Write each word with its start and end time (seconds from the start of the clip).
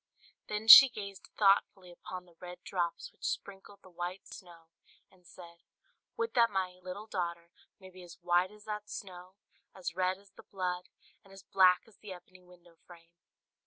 Then 0.47 0.67
she 0.67 0.89
gazed 0.89 1.27
thoughtfully 1.37 1.91
upon 1.91 2.25
the 2.25 2.33
red 2.39 2.63
drops 2.63 3.11
which 3.11 3.23
sprinkled 3.23 3.83
the 3.83 3.91
white 3.91 4.25
snow, 4.25 4.69
and 5.11 5.27
said, 5.27 5.61
"Would 6.17 6.33
that 6.33 6.49
my 6.49 6.79
little 6.81 7.05
daughter 7.05 7.51
may 7.79 7.91
be 7.91 8.01
as 8.01 8.17
white 8.23 8.49
as 8.49 8.63
that 8.65 8.89
snow, 8.89 9.35
as 9.75 9.93
red 9.95 10.17
as 10.17 10.31
the 10.31 10.41
blood, 10.41 10.89
and 11.23 11.31
as 11.31 11.43
black 11.43 11.83
as 11.87 11.97
the 11.97 12.13
ebony 12.13 12.41
window 12.41 12.77
frame!" 12.87 13.11